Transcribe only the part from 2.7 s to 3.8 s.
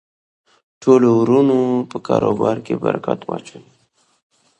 برکت واچوی